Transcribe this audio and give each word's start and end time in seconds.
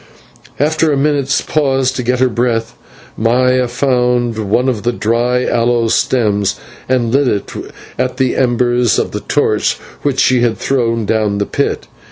After 0.59 0.91
a 0.91 0.97
minute's 0.97 1.41
pause 1.41 1.91
to 1.91 2.01
get 2.01 2.19
her 2.19 2.27
breath, 2.27 2.73
Maya 3.15 3.67
found 3.67 4.49
one 4.49 4.67
of 4.67 4.81
the 4.81 4.91
dry 4.91 5.45
aloe 5.45 5.89
stems, 5.89 6.55
and 6.89 7.13
lit 7.13 7.27
it 7.27 7.53
at 7.99 8.17
the 8.17 8.35
embers 8.35 8.97
of 8.97 9.11
the 9.11 9.19
torch 9.19 9.75
which 10.01 10.19
she 10.19 10.41
had 10.41 10.57
thrown 10.57 11.05
down 11.05 11.37
the 11.37 11.45
pit. 11.45 11.85